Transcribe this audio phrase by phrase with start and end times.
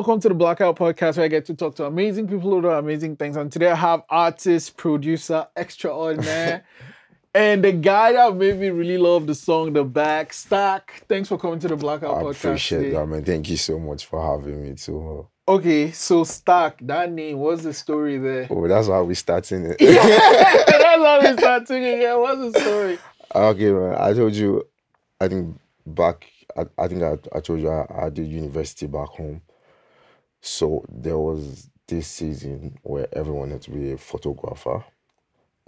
[0.00, 2.70] Welcome to the Blackout Podcast where I get to talk to amazing people who do
[2.70, 3.36] amazing things.
[3.36, 6.64] And today I have artist, producer, extraordinaire,
[7.34, 11.04] and the guy that made me really love the song The Back Stak.
[11.08, 12.44] Thanks for coming to the Blackout I Podcast.
[12.44, 12.90] appreciate today.
[12.92, 13.24] that, man.
[13.24, 15.28] Thank you so much for having me too.
[15.46, 18.46] Okay, so Stak, that name, what's the story there?
[18.50, 19.78] Oh, that's how we starting it.
[19.80, 22.00] That's how we start singing.
[22.02, 22.98] Yeah, what's the story?
[23.34, 23.94] okay, man.
[23.98, 24.64] I told you,
[25.20, 29.08] I think back, I, I think I, I told you I, I did university back
[29.08, 29.42] home.
[30.40, 34.84] So there was this season where everyone had to be a photographer.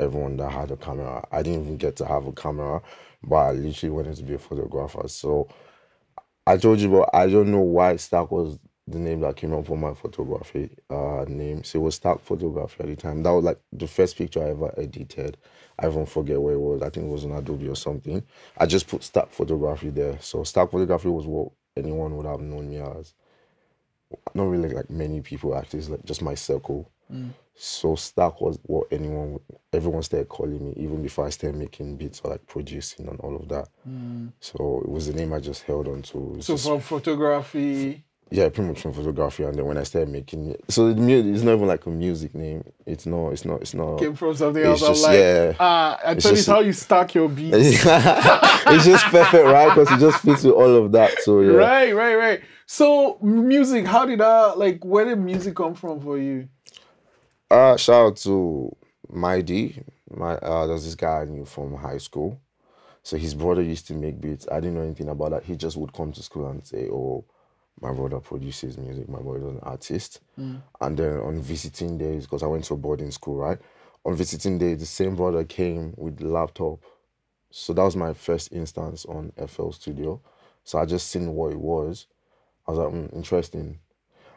[0.02, 1.26] Everyone that had a camera.
[1.32, 2.82] I didn't even get to have a camera,
[3.22, 5.08] but I literally wanted to be a photographer.
[5.08, 5.48] So
[6.46, 9.66] I told you, but I don't know why Stak was the name that came up
[9.66, 11.62] for my photography uh, name.
[11.62, 13.22] So it was Stak Photography at the time.
[13.22, 15.38] That was like the first picture I ever edited.
[15.78, 16.82] I even forget where it was.
[16.82, 18.22] I think it was on Adobe or something.
[18.58, 20.18] I just put Stak Photography there.
[20.20, 23.14] So Stak Photography was what anyone would have known me as.
[24.34, 26.90] Not really like many people actually, it's like just my circle.
[27.54, 29.38] So Stak was what anyone,
[29.72, 33.36] everyone started calling me even before I started making beats or like producing and all
[33.36, 33.68] of that.
[34.40, 36.36] So it was the name I just held on to.
[36.40, 40.52] So just- from photography, yeah, pretty much from photography, and then when I started making
[40.52, 40.98] it, so it's
[41.42, 42.64] not even like a music name.
[42.86, 43.28] It's not.
[43.32, 43.60] It's not.
[43.60, 43.98] It's not.
[43.98, 44.80] came from something else.
[44.80, 45.52] Just- like, yeah.
[45.60, 47.54] ah, I It's thought it's how you stack your beats.
[47.86, 49.68] it's just perfect, right?
[49.68, 51.20] Because it just fits with all of that.
[51.22, 51.52] So yeah.
[51.52, 52.40] Right, right, right.
[52.64, 56.48] So music, how did that like where did music come from for you?
[57.52, 58.74] Uh, shout out to
[59.10, 59.78] my D.
[60.10, 62.40] My uh, there's this guy I knew from high school.
[63.02, 64.48] So his brother used to make beats.
[64.50, 65.44] I didn't know anything about that.
[65.44, 67.26] He just would come to school and say, "Oh,
[67.80, 69.08] my brother produces music.
[69.08, 70.20] My brother is an artist."
[70.80, 73.58] And then on visiting days, because I went to a boarding school, right?
[74.04, 76.80] On visiting days, the same brother came with laptop.
[77.50, 80.20] So that was my first instance on FL Studio.
[80.64, 82.06] So I just seen what it was.
[82.68, 83.80] I was like, mm, interesting.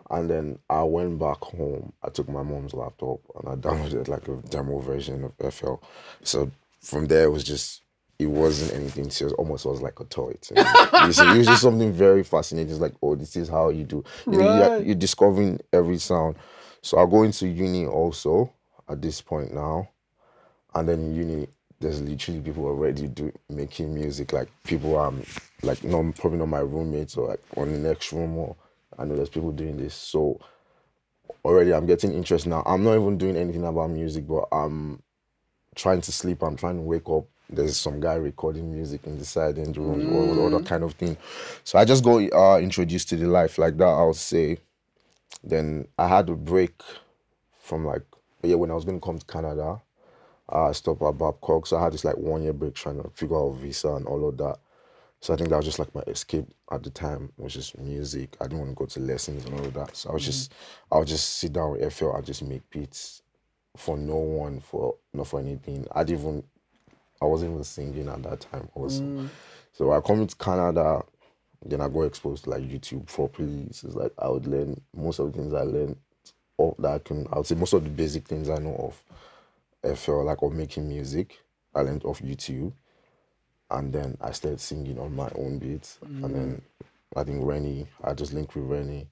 [0.10, 1.94] And then I went back home.
[2.04, 5.76] I took my mom's laptop and I downloaded like a demo version of FL.
[6.24, 6.52] So
[6.82, 7.82] from there, it was just,
[8.20, 9.34] it wasn't anything serious.
[9.34, 10.34] Almost was like a toy.
[10.42, 12.72] to it, was, just something very fascinating.
[12.72, 14.04] It's like, oh, this is how you do.
[14.26, 16.36] You know, you're, you're discovering every sound.
[16.82, 18.54] So I'll go into uni also
[18.88, 19.90] at this point now.
[20.74, 21.48] And then uni,
[21.80, 24.34] there's literally people already do making music.
[24.34, 25.24] Like people um
[25.64, 28.56] like not probably not my roommates or like on the next room or
[29.00, 29.94] I know there's people doing this.
[29.96, 30.40] So
[31.44, 32.64] already I'm getting interest now.
[32.66, 35.02] I'm not even doing anything about music, but I'm
[35.76, 36.44] trying to sleep.
[36.44, 37.26] I'm trying to wake up.
[37.50, 40.94] There's some guy recording music in the side end room or all that kind of
[40.94, 41.18] thing.
[41.64, 43.86] So I just got uh, introduced to the life like that.
[43.86, 44.58] I'll say.
[45.44, 46.82] Then I had a break
[47.62, 48.04] from like
[48.44, 49.82] yeah when I was going to come to Canada.
[50.50, 53.38] I stopped at Babcock, so I had this like one year break trying to figure
[53.38, 54.58] out visa and all of that.
[55.26, 58.38] So I think that was just like my escape at the time was just music.
[58.40, 59.98] I didn't want to go to lessons and all of that.
[59.98, 60.28] So I was mm.
[60.28, 60.54] just
[60.92, 63.24] I would just sit down with FL and just make beats
[63.76, 65.88] for no one, for not for anything.
[65.94, 66.44] I didn't even
[67.20, 69.02] I wasn't even singing at that time also.
[69.02, 69.30] Mm.
[69.72, 71.02] So I come to Canada,
[71.66, 73.70] then I got exposed to like YouTube properly.
[73.72, 75.98] So it's like I would learn most of the things I learned
[76.60, 78.94] of that I can I would say most of the basic things I know
[79.84, 81.40] of FL, like of making music.
[81.74, 82.74] I learned off YouTube.
[83.72, 85.98] And then I started singing on my own beats.
[86.04, 86.62] And then
[87.16, 89.08] I think Rennie, I just linked with Rennie.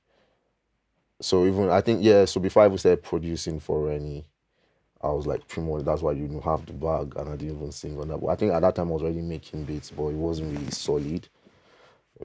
[1.22, 4.26] So even I think yeah, so before I even started producing for Rennie,
[5.02, 8.00] I was like much that's why you have the bag and I didn't even sing
[8.00, 8.18] on that.
[8.18, 10.72] But I think at that time I was already making beats, but it wasn't really
[10.72, 11.28] solid.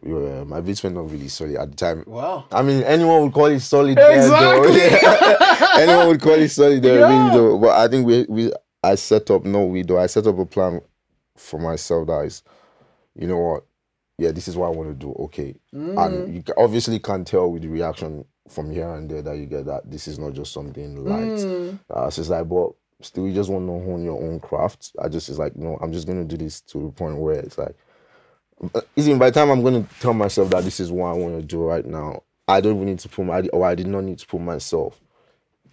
[0.03, 2.05] Yeah, my beats were not really solid at the time.
[2.07, 2.45] Wow.
[2.53, 3.99] I mean, anyone would call it solid.
[3.99, 4.81] Exactly.
[5.83, 6.85] anyone would call it solid.
[6.85, 6.93] Yeah.
[6.93, 7.59] really, though.
[7.59, 8.53] But I think we we
[8.83, 9.99] I set up no we do.
[9.99, 10.81] I set up a plan
[11.39, 12.43] for myself that is,
[13.17, 13.65] you know what,
[14.19, 15.13] yeah, this is what I want to do.
[15.25, 15.57] Okay,
[15.97, 19.67] and you obviously can tell with the reaction from here and there that you get
[19.67, 21.47] that this is not just something light.
[21.91, 24.93] Uh, so it's like, but still, you just want to hone your own craft.
[25.01, 27.59] I just is like, no, I'm just gonna do this to the point where it's
[27.59, 27.77] like
[28.75, 31.13] uh, even by the time I'm going to tell myself that this is what I
[31.13, 33.87] want to do right now, I don't even need to put my or I did
[33.87, 35.01] not need to put myself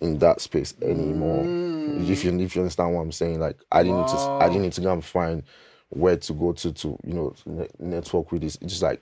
[0.01, 1.53] in that space anymore.
[1.87, 4.63] If you if you understand what I'm saying, like I didn't need to I didn't
[4.63, 5.43] need to go and find
[5.89, 8.55] where to go to to you know ne- network with this.
[8.61, 9.01] It's just like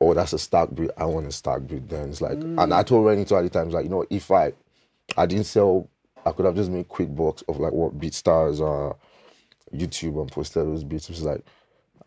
[0.00, 0.90] oh that's a stark breed.
[0.96, 1.88] I want a stark breed.
[1.88, 4.52] Then it's like and I told Rennie two other times like you know if I
[5.16, 5.88] I didn't sell
[6.24, 8.94] I could have just made quick bucks of like what BeatStars uh
[9.74, 11.10] YouTube and posted those beats.
[11.10, 11.44] It's like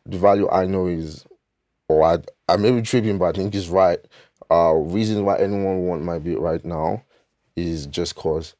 [0.06, 1.25] the value I know is,
[1.88, 2.19] or I,
[2.50, 4.00] I may be tripping, but I think it's right.
[4.50, 7.03] Uh, reason why anyone want my beat right now
[7.56, 8.56] is just cause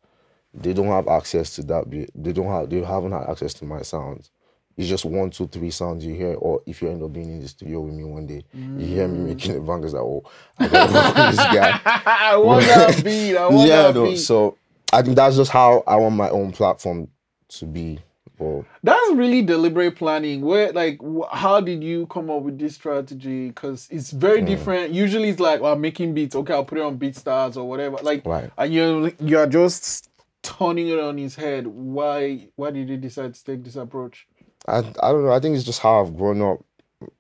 [0.54, 1.90] they don't have access to that.
[2.16, 2.70] They don't have.
[2.70, 4.32] They haven't had access to my sounds.
[4.78, 7.42] It's just one, two, three sounds you hear, or if you end up being in
[7.42, 9.28] the studio with me one day, you hear me mm.
[9.28, 10.24] making it bangers like, oh,
[10.58, 11.82] I gotta work with this guy.
[12.06, 13.36] I want that beat.
[13.36, 14.06] I want yeah, that no.
[14.06, 14.18] beat.
[14.18, 14.58] So
[14.94, 17.10] I think that's just how I want my own platform
[17.50, 18.00] to be.
[18.40, 20.42] Or That's really deliberate planning.
[20.42, 21.00] Where, like,
[21.32, 23.50] how did you come up with this strategy?
[23.50, 24.48] Because it's very mm.
[24.48, 24.94] different.
[24.94, 26.36] Usually, it's like, well, I'm making beats.
[26.36, 27.98] Okay, I'll put it on BeatStars or whatever.
[28.02, 28.50] Like, Right.
[28.58, 30.10] and you're you're just
[30.42, 31.68] turning it on his head.
[31.68, 32.50] Why?
[32.56, 34.28] Why did he decide to take this approach?
[34.68, 35.32] I I don't know.
[35.32, 36.64] I think it's just how I've grown up.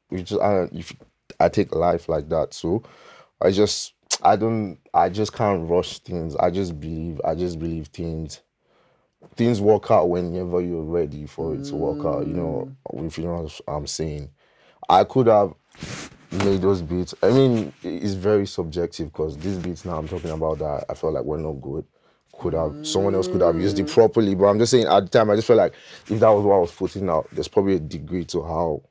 [0.09, 0.93] We just I don't if
[1.39, 2.83] I take life like that so
[3.41, 6.35] I just I don't I just can't rush things.
[6.35, 8.41] I just believe I just believe things
[9.35, 12.27] things work out whenever you're ready for it to work out.
[12.27, 13.07] You know, mm.
[13.07, 14.29] if you know what I'm saying.
[14.89, 15.53] I could have
[16.31, 17.13] made those beats.
[17.23, 21.13] I mean, it's very subjective because these beats now I'm talking about that I felt
[21.13, 21.85] like were not good.
[22.41, 25.09] Could have someone else could have used it properly, but I'm just saying at the
[25.09, 25.73] time I just felt like
[26.09, 28.81] if that was what I was putting out, there's probably a degree to how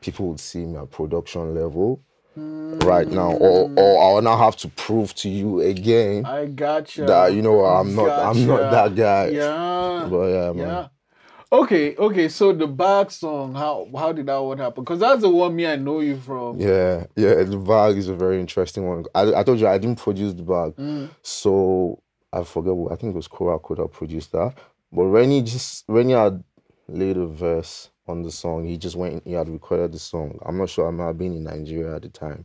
[0.00, 2.00] people would see my production level
[2.36, 7.04] right now, or or I'll now have to prove to you again I gotcha.
[7.06, 9.26] that you know I'm not I'm not that guy.
[9.28, 10.06] Yeah.
[10.08, 10.58] But yeah, man.
[10.68, 10.88] Yeah.
[11.52, 12.28] Okay, okay.
[12.28, 14.84] So the bag song, how how did that one happen?
[14.84, 16.60] Because that's the one me I know you from.
[16.60, 19.04] Yeah, yeah, the bag is a very interesting one.
[19.14, 21.10] I, I told you I didn't produce the bag, Mm.
[21.22, 22.00] so
[22.34, 22.74] I forget.
[22.74, 24.54] What, I think it was Cora could have produced that.
[24.92, 26.42] But Rennie just Rennie had
[26.88, 28.66] laid a verse on the song.
[28.66, 29.24] He just went.
[29.24, 30.38] He had recorded the song.
[30.44, 30.88] I'm not sure.
[30.88, 32.44] I might have been in Nigeria at the time,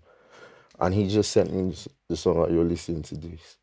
[0.80, 1.76] and he just sent me
[2.08, 2.40] the song.
[2.40, 3.58] Like, you're listening to this.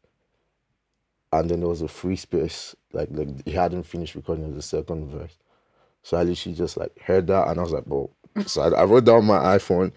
[1.32, 5.08] And then there was a free space, like like he hadn't finished recording the second
[5.10, 5.36] verse.
[6.02, 8.10] So I literally just like heard that, and I was like, bro.
[8.46, 9.92] So I, I wrote down my iPhone,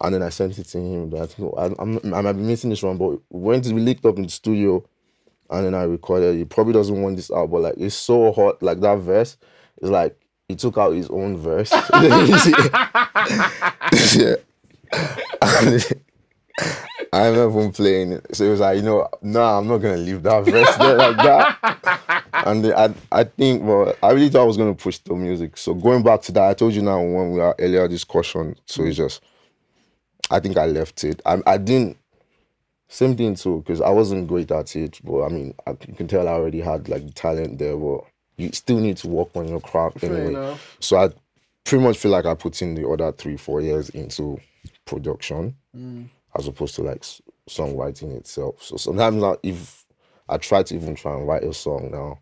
[0.00, 1.10] and then I sent it to him.
[1.10, 4.04] But I think I, I'm, I might be missing this one, but when we linked
[4.04, 4.84] up in the studio,
[5.50, 6.36] and then I recorded.
[6.36, 8.62] He probably doesn't want this out, but like it's so hot.
[8.62, 9.36] Like that verse
[9.82, 11.72] is like he took out his own verse.
[14.14, 14.36] yeah.
[17.12, 18.36] I remember playing it.
[18.36, 21.16] So it was like, you know, no, I'm not gonna leave that verse there like
[21.16, 22.24] that.
[22.32, 25.56] And I I think well, I really thought I was gonna push the music.
[25.56, 28.56] So going back to that, I told you now when we were earlier discussion.
[28.66, 29.22] So it's just
[30.30, 31.22] I think I left it.
[31.24, 31.96] I I didn't
[32.88, 36.06] same thing too, because I wasn't great at it, but I mean, I, you can
[36.08, 38.04] tell I already had like talent there, but
[38.36, 40.28] you still need to work on your craft Fair anyway.
[40.34, 40.76] enough.
[40.80, 41.08] So I
[41.64, 44.38] pretty much feel like I put in the other three, four years into
[44.84, 46.06] production mm.
[46.38, 48.62] as opposed to like s- songwriting itself.
[48.62, 49.84] So sometimes now, if
[50.28, 52.18] I try to even try and write a song now,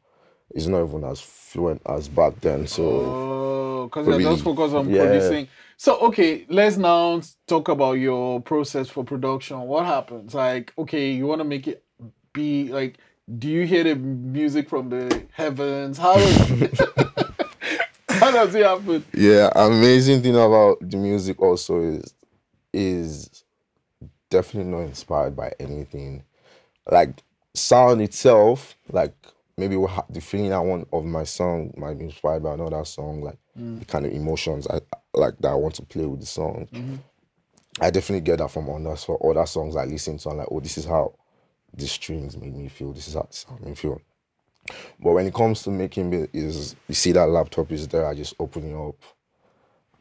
[0.50, 2.66] it's not even as fluent as back then.
[2.66, 5.02] So Oh, because really- just focused on yeah.
[5.02, 5.48] producing.
[5.76, 9.60] So okay, let's now talk about your process for production.
[9.60, 10.34] What happens?
[10.34, 11.84] Like, okay, you want to make it
[12.32, 12.98] be like,
[13.38, 15.98] do you hear the music from the heavens?
[15.98, 16.80] How does
[18.08, 19.04] how does it happen?
[19.14, 22.14] Yeah, amazing thing about the music also is
[22.72, 23.44] is
[24.30, 26.24] definitely not inspired by anything.
[26.90, 27.22] Like
[27.54, 29.14] sound itself, like
[29.56, 29.76] maybe
[30.10, 33.78] the feeling I want of my song might be inspired by another song, like mm.
[33.78, 34.80] the kind of emotions I
[35.16, 36.68] like that I want to play with the song.
[36.72, 36.96] Mm-hmm.
[37.80, 40.30] I definitely get that from others for other songs I listen to.
[40.30, 41.14] I'm like, oh, this is how
[41.72, 42.92] the strings make me feel.
[42.92, 44.00] This is how sound make me feel.
[45.00, 48.14] But when it comes to making it, is you see that laptop is there, I
[48.14, 48.96] just open it up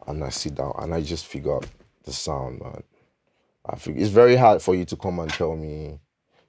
[0.07, 1.65] and I sit down and I just figure out
[2.03, 2.83] the sound, man.
[3.65, 5.99] I think it's very hard for you to come and tell me,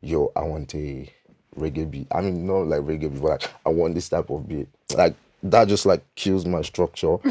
[0.00, 1.10] yo, I want a
[1.56, 2.08] reggae beat.
[2.12, 4.68] I mean, not like reggae beat, but like I want this type of beat.
[4.94, 7.16] Like that just like kills my structure.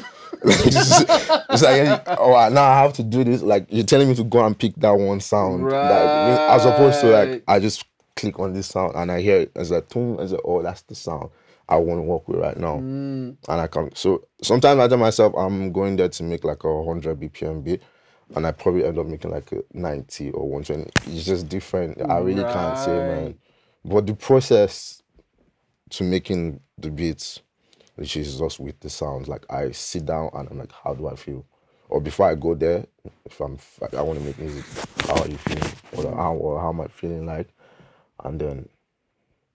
[0.44, 3.42] it's, it's like oh now I have to do this.
[3.42, 5.70] Like you're telling me to go and pick that one sound.
[5.72, 9.52] That, as opposed to like I just click on this sound and I hear it
[9.56, 11.30] as a tune as a oh that's the sound
[11.68, 12.78] I want to work with right now.
[12.78, 13.38] Mm.
[13.48, 16.86] And I can so sometimes I tell myself I'm going there to make like a
[16.86, 17.82] hundred BPM beat.
[18.36, 21.16] And I probably end up making like a 90 or 120.
[21.16, 22.02] It's just different.
[22.10, 23.36] I really can't say, man.
[23.86, 25.04] But the process
[25.92, 27.42] to making the beats,
[27.96, 31.08] which is just with the sounds, like I sit down and I'm like, how do
[31.08, 31.46] I feel?
[31.90, 32.86] Or before I go there,
[33.26, 33.58] if I'm
[33.96, 34.66] I want to make music,
[35.08, 35.72] how are you feeling?
[35.94, 37.50] Or how or how am I feeling like?
[38.24, 38.70] And then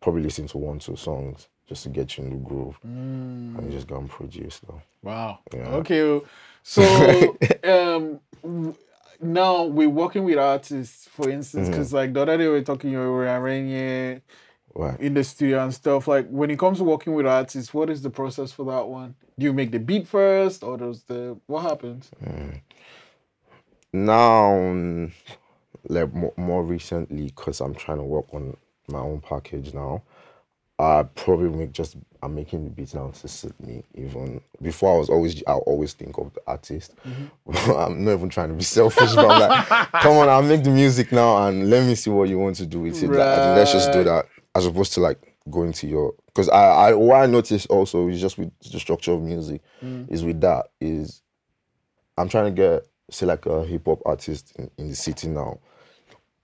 [0.00, 2.78] probably listen to one, two songs just to get you in the groove.
[2.82, 4.80] And just go and produce though.
[5.02, 5.40] Wow.
[5.52, 5.68] Yeah.
[5.68, 6.20] Okay.
[6.62, 8.20] So um
[9.20, 11.72] now we're working with artists, for instance, Mm-hmm.
[11.72, 14.22] because like the other day we were talking, you were arranging
[14.74, 14.98] Right.
[15.00, 16.06] in the studio and stuff.
[16.08, 19.14] Like when it comes to working with artists, what is the process for that one?
[19.38, 22.10] Do you make the beat first, or does the what happens?
[23.92, 25.12] Now, mm,
[25.88, 28.56] like more, more recently because I'm trying to work on
[28.88, 30.02] my own package now.
[30.80, 33.82] I probably make just I'm making the beats now to suit me.
[33.94, 36.94] Even before I was always I always think of the artist.
[37.66, 40.70] I'm not even trying to be selfish, but I'm like, come on, I'll make the
[40.70, 43.08] music now and let me see what you want to do with it.
[43.10, 46.92] Like, let's just do that as opposed to like going to your because I, I
[46.94, 50.10] what I noticed also is just with the structure of music mm.
[50.10, 51.22] is with that is
[52.16, 55.58] I'm trying to get say like a hip hop artist in, in the city now.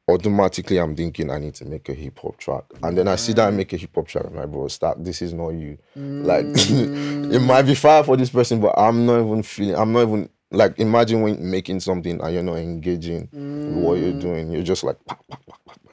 [0.06, 3.32] Automatically, I'm thinking I need to make a hip hop track, and then I see
[3.32, 4.26] that I make a hip hop track.
[4.26, 4.96] I'm like, bro, stop.
[4.98, 5.78] This is not you.
[5.96, 7.46] Like, it mm.
[7.46, 9.76] might be fire for this person, but I'm not even feeling.
[9.76, 10.78] I'm not even like.
[10.78, 14.20] Imagine when making something and you're not engaging with what you're mm.
[14.20, 14.52] doing.
[14.52, 15.23] You're just like, pop.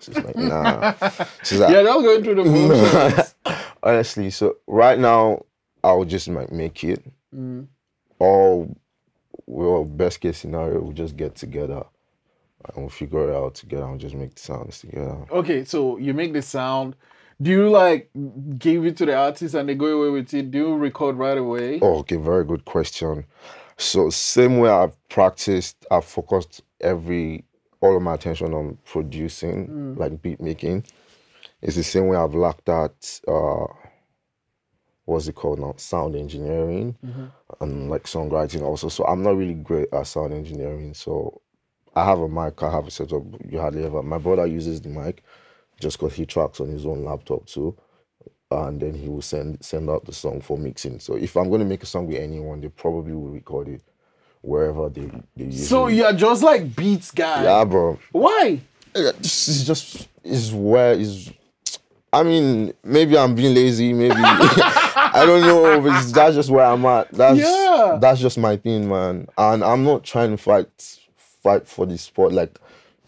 [0.01, 0.93] She's like, nah.
[1.43, 3.35] She's like, Yeah, that's going through the motions.
[3.83, 5.43] honestly so right now
[5.83, 7.03] i'll just like make it
[7.35, 7.65] mm.
[8.19, 8.67] or
[9.47, 11.83] well best case scenario we'll just get together
[12.65, 16.13] and we'll figure it out together and just make the sounds together okay, so you
[16.13, 16.95] make the sound.
[17.41, 18.11] Do you like
[18.59, 20.51] give it to the artist and they go away with it?
[20.51, 21.79] Do you record right away?
[21.81, 23.25] oh, okay very good question
[23.77, 27.43] so same way i've practiced i've focused every
[27.81, 30.85] all of my attention on producing like beat making.
[31.61, 33.65] It's the same way i've lacked at uh
[35.05, 35.73] what's it called now?
[35.77, 36.97] Sound engineering
[37.61, 38.89] and like songwriting also.
[38.89, 40.93] So i'm not really great at sound engineering.
[40.93, 41.41] So
[41.95, 43.23] i have a mic i have a setup.
[43.49, 45.23] You hardly ever my brother uses the mic
[45.79, 47.77] just because he tracks on his own laptop too.
[48.51, 50.99] And then he will send send out the song for mixing.
[50.99, 53.81] So if i'm going to make a song with anyone they probably will record it
[54.41, 55.01] wherever they
[55.35, 57.43] they usually So you're just like beats guy.
[57.43, 58.59] yeah bro Why?
[58.93, 61.31] this is just is where is
[62.13, 66.85] I mean, maybe I'm being lazy, maybe I don't know, but that's just where I'm
[66.85, 67.09] at.
[67.11, 67.97] That's Yeah.
[68.01, 69.27] that's just my thing, man.
[69.37, 70.67] And I'm not trying to fight
[71.41, 72.33] fight for the sport.
[72.33, 72.59] Like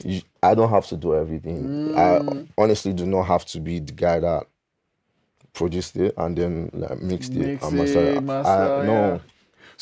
[0.06, 1.94] you, I don't have to do everything.
[1.98, 2.48] I mm.
[2.58, 4.48] honestly do not have to be the guy that
[5.54, 8.22] produced it and then like mixed it Mix and mastered it, it.
[8.22, 8.94] master, I, no.
[8.94, 9.20] yeah.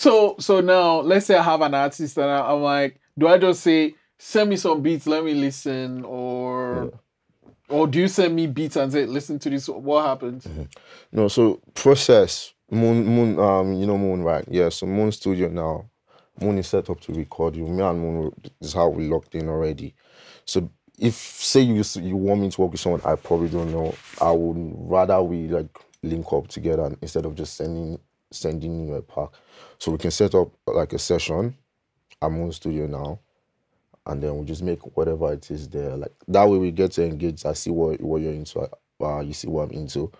[0.02, 3.38] So so now let's say I have an artist and I, I'm like, do I
[3.38, 6.92] just say send me some beats, let me listen, or
[7.70, 9.70] or do you send me beats and say listen to this?
[9.70, 10.48] What happens?
[11.12, 14.44] No, so process Moon Moon um you know Moon right?
[14.50, 15.86] Yeah, so Moon Studio now.
[16.40, 17.68] Moon is set up to record you.
[17.68, 19.94] Me and Moon is how we locked in already.
[20.46, 20.68] So
[20.98, 24.32] if say you you want me to work with someone I probably don't know, I
[24.32, 24.58] would
[24.90, 28.00] rather we like link up together instead of just sending
[28.32, 29.30] sending you a pack.
[29.78, 31.56] So we can set up like a session
[32.22, 33.20] I'm on Studio now
[34.06, 35.96] and then we just make whatever it is there.
[35.96, 37.46] Like that way, we get to engage.
[37.46, 38.70] I see what what you're into.
[39.00, 40.12] Uh, you see what I'm into,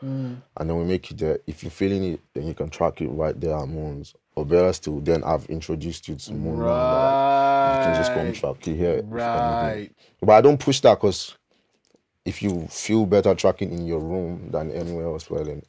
[0.58, 1.40] and then we make it there.
[1.46, 4.16] If you're feeling it, then you can track it right there at Moons.
[4.34, 6.60] Or better still, then I've introduced you to Moon.
[6.60, 9.02] that You can just come track it here.
[9.04, 9.90] Right.
[10.22, 11.36] But I don't push that because
[12.26, 15.64] if you feel better tracking in your room than anywhere else, well then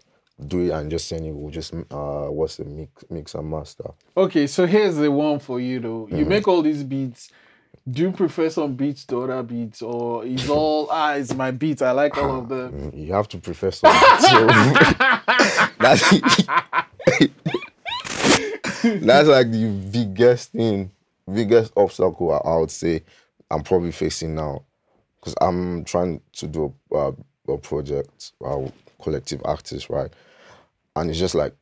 [0.48, 1.32] do it and just send it.
[1.32, 3.90] We'll just uh what's the mix mix and master.
[4.16, 6.06] Okay, so here's the one for you though.
[6.06, 6.16] Mm-hmm.
[6.18, 7.30] You make all these beats.
[7.90, 11.82] Do you prefer some beats to other beats, or is all ah it's my beats?
[11.82, 12.72] I like all of them.
[12.92, 14.00] Mm, You have to prefer something.
[14.20, 14.46] so
[15.80, 16.02] that's
[18.82, 20.90] that's like the biggest thing,
[21.32, 23.02] biggest obstacle I, would say
[23.50, 24.62] I'm probably facing now,
[25.20, 27.12] because I'm trying to do a, uh,
[27.48, 28.68] a project, uh,
[29.02, 30.10] collective artists, right?
[30.96, 31.54] And it's just like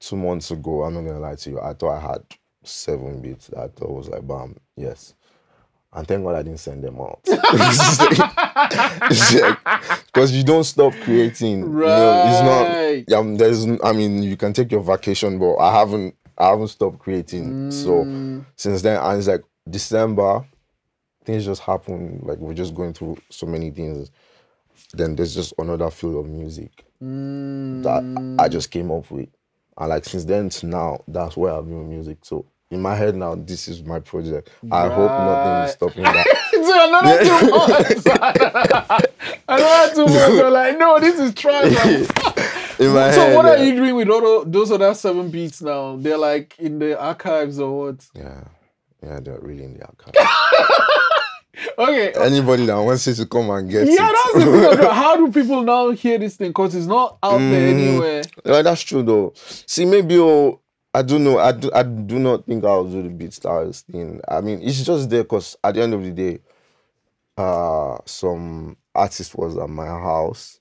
[0.00, 0.82] two months ago.
[0.82, 1.60] I'm not gonna lie to you.
[1.60, 2.22] I thought I had
[2.64, 3.46] seven beats.
[3.48, 5.14] that I thought was like, bam, yes.
[5.92, 7.20] And thank God I didn't send them out.
[10.06, 11.60] Because you don't stop creating.
[11.60, 13.04] You know, it's Right.
[13.08, 13.18] not.
[13.18, 13.66] Um, there's.
[13.82, 16.14] I mean, you can take your vacation, but I haven't.
[16.38, 17.70] I haven't stopped creating.
[17.70, 18.04] So
[18.56, 20.44] since then, and it's like December,
[21.24, 22.20] things just happen.
[22.24, 24.10] Like we're just going through so many things.
[24.92, 29.28] Then there's just another field of music that I just came up with,
[29.78, 32.18] and like since then to now, that's where I've been with music.
[32.22, 34.50] So in my head now, this is my project.
[34.72, 36.26] I hope nothing is stopping that.
[36.56, 38.06] So another two months.
[39.48, 40.34] another two months.
[40.36, 41.64] You're like, no, this is trash.
[42.80, 43.36] in my so head.
[43.36, 45.96] what are you doing with all tho- those other seven beats now?
[45.96, 48.06] They're like in the archives or what?
[48.14, 48.44] Yeah,
[49.02, 50.14] yeah, they're really in the archive.
[51.78, 52.12] Okay.
[52.12, 54.16] Anybody that wants it to come and get Yeah, it.
[54.34, 54.90] that's the thing.
[54.90, 56.48] How do people now hear this thing?
[56.50, 57.78] Because it's not out there Mm.
[57.78, 58.22] anywhere.
[58.44, 59.32] Yeah, that's true though.
[59.36, 60.60] See, maybe oh,
[60.92, 61.38] I don't know.
[61.38, 64.20] I do, I do not think I'll do the BeatStars thing.
[64.28, 66.38] I mean, it's just there because at the end of the day,
[67.36, 70.60] uh, some artist was at my house.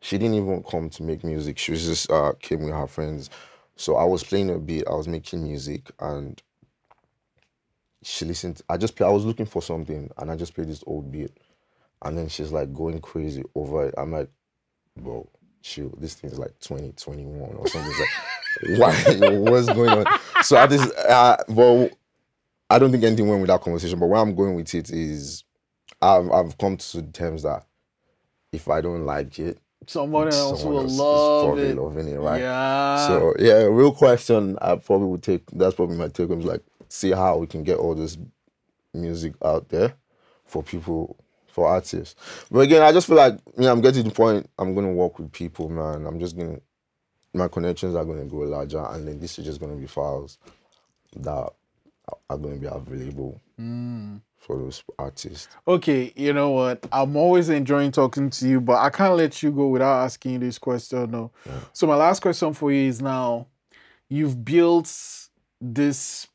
[0.00, 1.58] She didn't even come to make music.
[1.58, 3.30] She was just uh came with her friends.
[3.76, 4.84] So I was playing a beat.
[4.88, 6.40] I was making music, and
[8.02, 8.62] she listened.
[8.68, 11.30] I just play, I was looking for something, and I just played this old beat,
[12.04, 13.94] and then she's like going crazy over it.
[13.96, 14.28] I'm like,
[14.96, 15.28] bro,
[15.62, 15.94] chill.
[15.98, 17.92] This thing is like 2021 or something.
[17.92, 18.78] It's like,
[19.20, 19.28] why?
[19.50, 20.20] What's going on?
[20.42, 21.88] So I just, uh, well,
[22.68, 23.98] I don't think anything went with that conversation.
[23.98, 25.44] But where I'm going with it is,
[26.00, 27.64] I've I've come to terms that
[28.52, 31.76] if I don't like it, Someone else someone will else love probably it.
[31.76, 32.40] loving it, right?
[32.40, 33.06] Yeah.
[33.08, 34.56] So yeah, real question.
[34.62, 35.50] I probably would take.
[35.50, 36.30] That's probably my take.
[36.30, 36.62] is like
[36.92, 38.18] see how we can get all this
[38.92, 39.94] music out there
[40.44, 42.14] for people, for artists.
[42.50, 44.48] But again, I just feel like yeah, I'm getting to the point.
[44.58, 46.06] I'm gonna work with people, man.
[46.06, 46.58] I'm just gonna.
[47.34, 50.36] My connections are gonna grow larger, and then this is just gonna be files
[51.16, 51.48] that
[52.28, 54.16] are gonna be available Hmm.
[54.36, 55.48] for those artists.
[55.66, 56.86] Okay, you know what?
[56.92, 60.38] I'm always enjoying talking to you, but I can't let you go without asking you
[60.40, 61.10] this question.
[61.10, 61.30] No.
[61.72, 63.46] So my last question for you is now:
[64.10, 64.92] You've built
[65.58, 66.28] this.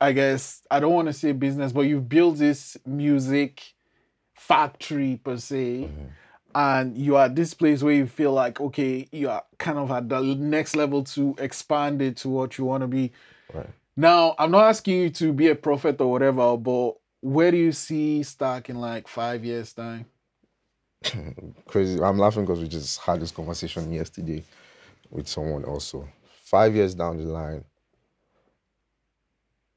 [0.00, 3.62] I guess I don't want to say business, but you've built this music
[4.34, 6.06] factory per se, mm-hmm.
[6.54, 9.90] and you are at this place where you feel like okay, you are kind of
[9.90, 13.12] at the next level to expand it to what you want to be.
[13.52, 13.68] Right.
[13.96, 17.72] Now, I'm not asking you to be a prophet or whatever, but where do you
[17.72, 20.06] see Stak in like five years' time?
[21.66, 22.00] crazy.
[22.02, 24.42] I'm laughing because we just had this conversation yesterday
[25.10, 26.08] with someone also.
[26.44, 27.64] Five years down the line,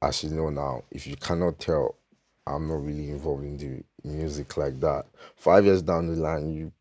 [0.03, 1.95] as you know now, if you cannot tell,
[2.45, 5.05] I'm not really involved in the music like that.
[5.37, 6.71] Five years down the line, you,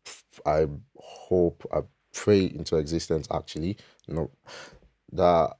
[0.45, 1.79] I hope, I
[2.13, 3.77] pray into existence actually,
[4.07, 4.29] no,
[5.13, 5.51] that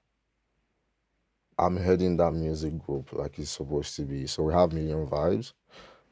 [1.57, 4.27] I'm heading that music group like it's supposed to be.
[4.27, 5.53] So we have Million Vibes.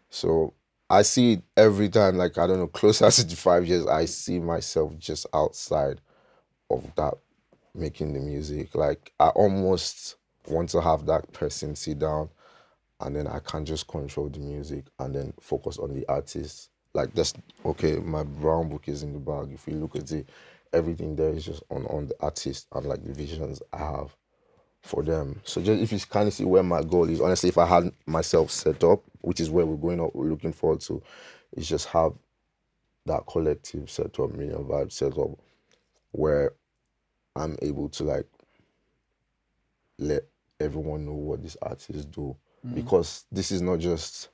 [0.09, 0.53] So
[0.89, 4.39] I see it every time, like I don't know, closer to five years, I see
[4.39, 5.99] myself just outside
[6.69, 7.15] of that
[7.73, 8.75] making the music.
[8.75, 10.15] Like I almost
[10.47, 12.29] want to have that person sit down
[13.01, 16.69] and then I can just control the music and then focus on the artist.
[16.93, 17.33] Like that's
[17.65, 19.49] okay, my brown book is in the bag.
[19.53, 20.29] If you look at it,
[20.73, 24.15] everything there is just on, on the artist and like the visions I have
[24.81, 25.39] for them.
[25.43, 27.91] So just if you kind of see where my goal is, honestly, if I had
[28.05, 31.01] myself set up, which is where we're going up, we're looking forward to,
[31.53, 32.13] is just have
[33.05, 35.31] that collective set up, million vibe set up,
[36.11, 36.53] where
[37.35, 38.27] I'm able to like
[39.97, 40.23] let
[40.61, 42.35] everyone know what these artists do.
[42.65, 42.75] Mm.
[42.75, 44.29] Because this is not just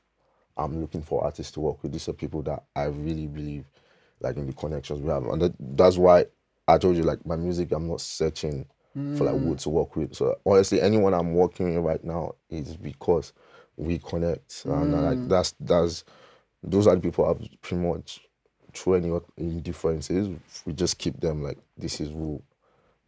[0.55, 1.91] I'm looking for artists to work with.
[1.91, 3.65] These are people that I really believe
[4.19, 5.25] like in the connections we have.
[5.25, 6.25] And that, that's why
[6.67, 8.65] I told you like my music, I'm not searching
[9.15, 9.61] for like who mm.
[9.61, 10.15] to work with.
[10.15, 13.31] So honestly, anyone I'm working with right now is because
[13.75, 14.65] we connect.
[14.65, 15.29] And uh, like mm.
[15.29, 16.03] that's that's
[16.63, 18.27] those are the people I've pretty much
[18.73, 20.29] through any indifferences,
[20.65, 22.41] we just keep them like this is who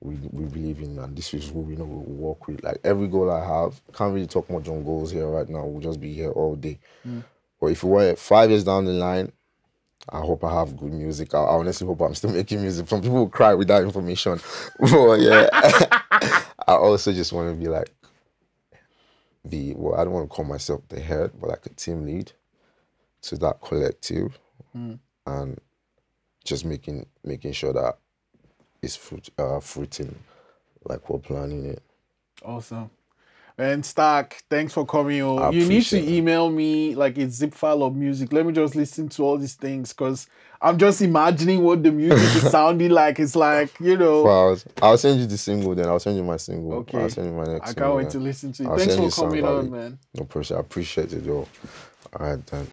[0.01, 2.63] we, we believe in and this is who we know we will work with.
[2.63, 5.65] Like every goal I have, can't really talk much on goals here right now.
[5.65, 6.79] We'll just be here all day.
[7.07, 7.23] Mm.
[7.59, 9.31] But if we were five years down the line,
[10.07, 11.33] I hope I have good music.
[11.33, 12.87] I, I honestly hope I'm still making music.
[12.87, 14.39] Some people will cry with that information.
[14.79, 15.49] but yeah,
[16.67, 17.91] I also just want to be like
[19.43, 22.31] the well, I don't want to call myself the head, but like a team lead
[23.23, 24.39] to that collective
[24.75, 24.97] mm.
[25.25, 25.59] and
[26.45, 27.97] just making making sure that
[28.81, 30.15] it's fruit uh fruiting
[30.85, 31.81] like we're planning it.
[32.43, 32.89] Awesome.
[33.57, 35.21] And Stak, thanks for coming.
[35.21, 35.51] On.
[35.51, 36.07] You need to it.
[36.07, 38.31] email me like a zip file of music.
[38.31, 40.27] Let me just listen to all these things because
[40.61, 43.19] I'm just imagining what the music is sounding like.
[43.19, 44.65] It's like, you know, Files.
[44.81, 45.87] I'll send you the single then.
[45.87, 46.73] I'll send you my single.
[46.75, 47.01] Okay.
[47.01, 48.11] I'll send you my next I can't single, wait then.
[48.11, 48.67] to listen to it.
[48.69, 49.99] I'll Thanks for coming on, man.
[50.17, 50.55] No pressure.
[50.55, 51.45] I appreciate it, yo.
[52.17, 52.67] All right, then.